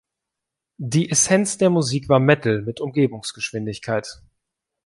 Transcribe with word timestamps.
Die 0.79 1.11
Essenz 1.11 1.59
der 1.59 1.69
Musik 1.69 2.09
war 2.09 2.19
Metal 2.19 2.63
mit 2.63 2.81
Umgebungsgeschwindigkeit. 2.81 4.23